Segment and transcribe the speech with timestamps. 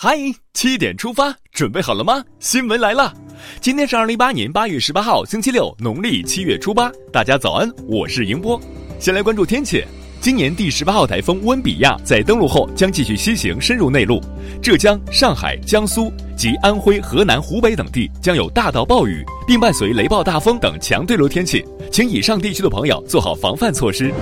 [0.00, 0.16] 嗨，
[0.54, 2.22] 七点出发，准备好了吗？
[2.38, 3.12] 新闻来了，
[3.60, 6.88] 今天是二零一八年八月十八号，星期六，农历七月初八。
[7.12, 8.60] 大家早安，我是迎波。
[9.00, 9.82] 先来关注天气，
[10.20, 14.20] 今年第十八号台风温比亚在登陆后将继续西行，深入内陆，
[14.62, 24.14] 浙江、上海、江苏及安徽、河南、湖北等地将有大到暴雨，并伴随雷暴大风等强对流天气，请以上地区的朋友做好防范措施。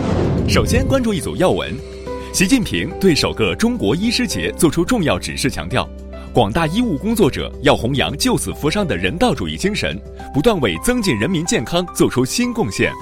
[0.48, 1.95] 首先关注一组要闻。
[2.36, 5.88] 习近平对首个中国医师节作出重要指示，强调，
[6.34, 9.98] 广大医务工作者要弘扬救死扶伤的人道主义精神，
[10.34, 12.92] 不断为增进人民健康做出新贡献。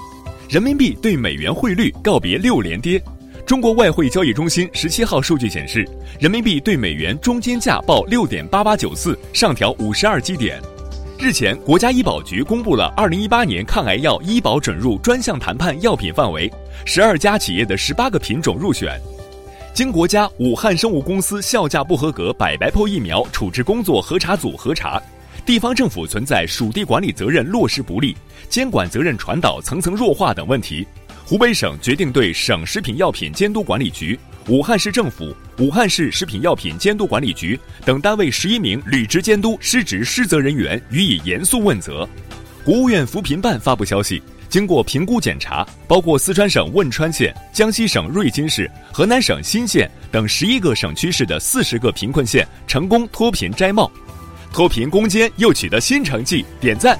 [0.48, 3.02] 人民币对美元汇率告别六连跌。
[3.44, 5.84] 中国外汇交易中心十七号数据显示，
[6.20, 10.62] 人民币对美元中间价报六点八八九四，上调五十二基点。
[11.18, 16.48] 日前，国家医保局公布了二零一八年抗癌药医保准入专项谈判药品范围，
[16.84, 18.96] 十二家企业的十八个品种入选。
[19.74, 25.02] 经国家武汉生物公司效价不合格百白破疫苗处置工作核查组核查，
[25.44, 28.16] 地方政府存在属地管理责任落实不力、
[28.48, 30.86] 监管责任传导层层弱化等问题。
[31.24, 34.16] 湖北省决定对省食品药品监督管理局、
[34.46, 42.08] 武汉市政府、武汉市食品药品监督管理局等单位十一名履职监督失职失责人员予以严肃问责。
[42.64, 44.22] 国务院扶贫办发布消息。
[44.54, 53.90] 经过评估检查，包括四川省汶川县、江西省瑞金市、河南省新县等十一个省区市的四十个贫困县成功脱贫摘帽，
[54.52, 56.96] 脱贫攻坚又取得新成绩，点赞。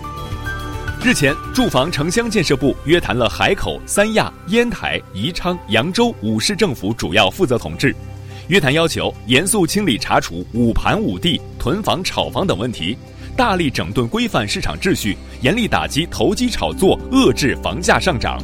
[1.04, 7.94] 日前，住房城乡建设部约谈了海口、三亚、烟台、宜昌、扬州五市政府主要负责同志，
[8.48, 12.96] 约谈要求严肃清理查处五盘五地、囤房炒房等问题。
[13.36, 18.38] 大力整顿规范市场秩序，严厉打击投机炒作，遏制房价上涨。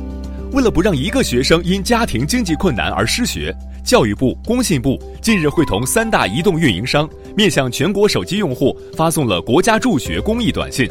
[0.52, 10.88] 为了不让一个学生因家庭经济困难而失学，教育部、工信部近日会同三大移动运营商，面向全国手机用户发送了国家助学公益短信。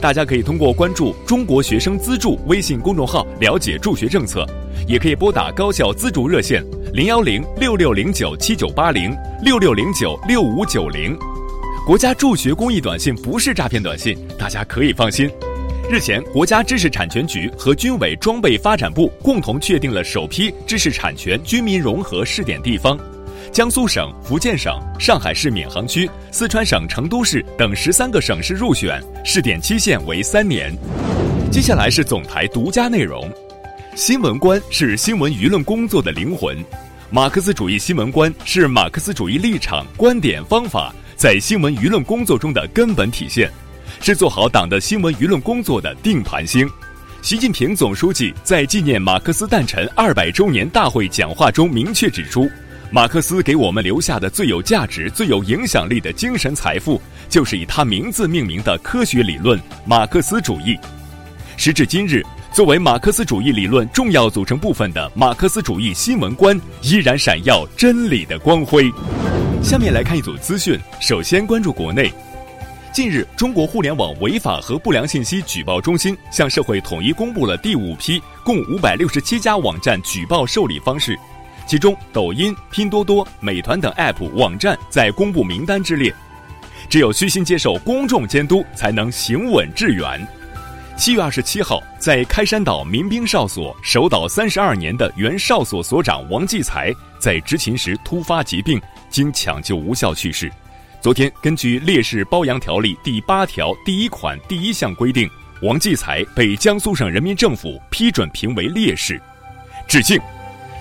[0.00, 4.46] 大家可以通过关注“中国学生资助”微信公众号了解助学政策，
[4.86, 6.64] 也可以拨打高校资助热线
[6.94, 9.12] 零幺零六六零九七九八零
[9.42, 11.18] 六六零九六五九零。
[11.84, 15.28] 国家助学公益短信不是诈骗短信，大家可以放心。
[15.90, 22.96] 日前，国家知识产权局和军委装备发展部共同确定了首批知识产权军民融合试点地方，
[23.50, 30.72] 江苏省、福建省、上海市闵行区、四川省成都市等十三个省市入选，试点期限为三年。
[31.50, 33.28] 接下来是总台独家内容：
[33.96, 36.58] 新闻观是新闻舆论工作的灵魂，
[37.10, 40.92] 马克思主义新闻观是马克思主义立场、观点、方法。
[41.14, 43.48] 在新闻舆论工作中的根本体现，
[44.00, 46.68] 是做好党的新闻舆论工作的定盘星。
[47.22, 52.50] 习近平总书记在纪念马克思诞辰二百周年大会讲话中明确指出，
[52.90, 59.56] 马克思给我们留下的最有价值、最有影响力的精神财富，就是以他名字命名的科学理论——
[59.86, 60.76] 马克思主义。
[61.56, 62.20] 时至今日，
[62.54, 68.88] 作为马克思主义理论重要组成部分的马克思主义新闻观，依然闪耀真理的光辉。
[69.60, 70.78] 下面来看一组资讯。
[71.00, 72.12] 首先关注国内。
[72.92, 81.18] 近日，中国互联网违法和不良信息举报中心向社会统一公布了第五批共五百六十七家网站举报受理方式，
[81.66, 86.14] 其中抖音、拼多多、美团等 App 网站在公布名单之列。
[86.88, 90.24] 只有虚心接受公众监督，才能行稳致远。
[90.96, 98.80] 七月二十七号，在开山岛民兵哨所守岛三十二年的原哨所所长王继才，在执勤时突发疾病。
[99.10, 100.50] 经抢救无效去世。
[101.00, 105.28] 昨天，根据烈士褒扬条例第八条第一款第一项规定，
[105.62, 109.20] 王继才被江苏省人民政府批准评为烈士。
[109.86, 110.18] 致敬。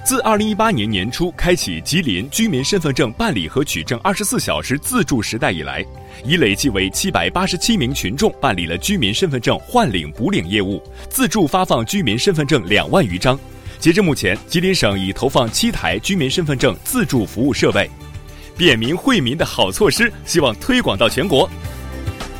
[0.05, 5.83] 自二零一八年年初开启吉林居民身份证办理和取证二十四小时自助时代以来，
[6.25, 13.39] 已累计为七百八十七名群众办理了居民身份证换领补领业务，自助发放居民身份证两万余张。
[13.79, 17.89] 截至目前，吉林省已投放七台居民身份证自助服务设备。
[18.57, 21.49] 便民惠民的好措施，希望推广到全国。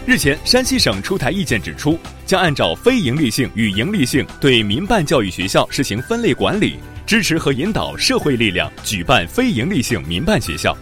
[0.06, 6.76] 日前，山西省出台意见指出，将按照非营利性与盈利性对民办教育学校实行分类管理，
[7.06, 10.76] 支持和引导社会力量举办非营利性民办学校。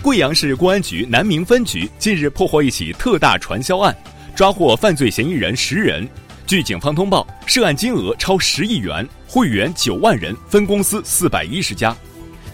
[0.00, 3.96] 贵阳市公安局南明分局近日破获一起特大传销案，
[4.34, 6.08] 抓获犯罪嫌疑人十人。
[6.46, 11.94] 据警方通报，涉案金额超十亿元，会员九万人，分公司四百一十家。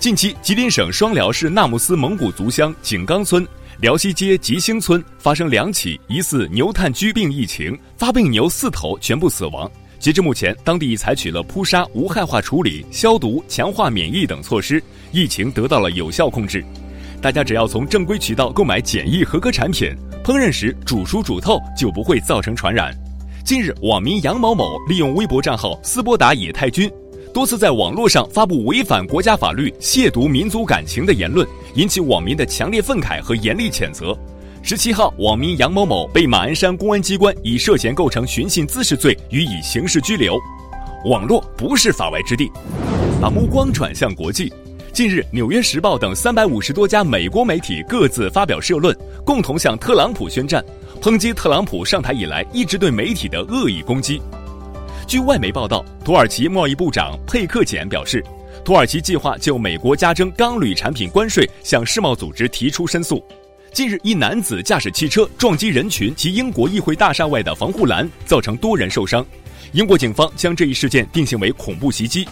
[0.00, 3.46] 近期，吉林省双辽市纳木斯蒙古族乡井冈村、
[3.80, 9.70] 辽西街吉兴村发生两起疑似牛炭疽病疫情，发病牛四头全部死亡。
[10.04, 14.78] 截至目前，当地已采取了扑杀、无害化处理、消毒、强化免疫等措施，
[15.12, 16.62] 疫情得到了有效控制。
[17.22, 22.94] 大家只要从正规渠道购买检疫合格产品，烹饪时煮熟煮透就不会造成传染。
[23.46, 26.92] 近日，网民杨某某利用微博账号“斯波达野太君”，
[27.32, 34.14] 多次在网络上发布违反国家法律、亵渎民族感情的言论，引起网民的强烈愤慨和严厉谴责。
[34.66, 40.40] 十七号，网民杨某某被马鞍山公安机关以涉嫌构成寻衅滋事罪予以刑事拘留。
[41.04, 42.50] 网络不是法外之地，
[43.20, 44.50] 把目光转向国际。
[44.90, 50.64] 近日，《纽约时报》等三百五十多家美国媒体各自发表社论，共同向特朗普宣战，
[50.98, 54.18] 抨击特朗普上台以来一直对媒体的恶意攻击。
[55.06, 58.24] 据外媒报道，土耳其贸易部长佩克简表示，
[58.64, 63.22] 土耳其计划就美国加征钢铝产品关税向世贸组织提出申诉。
[63.74, 69.26] 近日，一男子驾驶汽车撞击人群及英国议会大厦外的防护栏，造成多人受伤。
[69.72, 72.24] 英国警方将这一事件定性为恐怖袭击。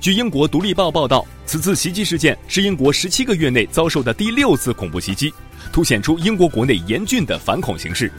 [0.00, 5.30] 据英国《独立报》报道，此次袭击事件是英国十七个月内遭受的第六次恐怖袭击，
[5.70, 8.10] 凸显出英国国内严峻的反恐形势。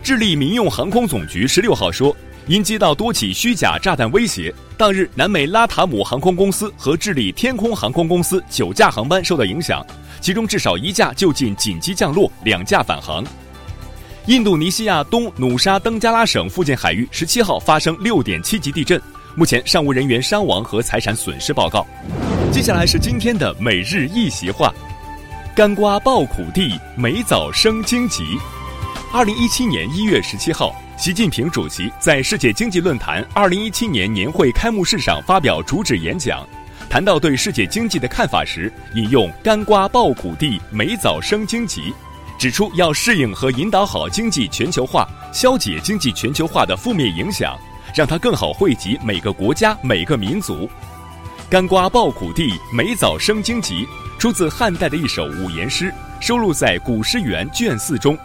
[0.00, 9.84] 智利民用航空总局十六号说，因接到多起虚假炸弹威胁，当日南美拉塔姆航空公司和智利天空航空公司九架航班受到影响。
[10.20, 13.24] 其中至少一架就近紧急降落，两架返航。
[14.26, 19.00] 印度尼西亚东努沙登加拉省附近海域十七号发生六点七级地震，
[19.34, 21.86] 目前尚无人员伤亡和财产损失报告。
[22.52, 24.74] 接下来是今天的每日一席话：
[25.54, 28.24] 干瓜爆苦地，美枣生荆棘。
[29.12, 36.46] 二零一七年一月十七号，习近平主席在世界经济论坛二零一七年年会开幕式上发表主旨演讲。
[36.90, 41.94] 谈到对世界经济的看法时，引用“干瓜爆谷地，美枣生荆棘”，
[42.38, 47.58] 指出要适应和引导好经济全球化，消解经济全球化的负面影响，
[47.94, 50.68] 让它更好惠及每个国家、每个民族。
[51.48, 53.88] “干瓜爆谷地，美枣生荆棘”
[54.20, 58.18] 出自汉代的一首五言诗，收录在《古诗源》卷四中，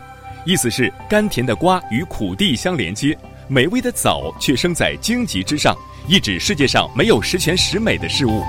[0.46, 5.76] 意思是甘甜的瓜与苦地相连接，美味的枣却生在荆棘之上。
[6.08, 8.44] 意指世界上没有十全十美的事物。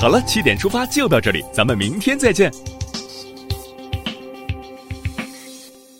[0.00, 2.52] 好了，七点出发就到这里，咱们明天再见。